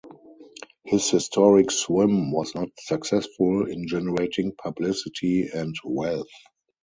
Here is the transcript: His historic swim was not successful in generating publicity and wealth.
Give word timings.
His 0.83 1.11
historic 1.11 1.69
swim 1.69 2.31
was 2.31 2.55
not 2.55 2.69
successful 2.79 3.67
in 3.69 3.87
generating 3.87 4.51
publicity 4.57 5.47
and 5.53 5.75
wealth. 5.83 6.25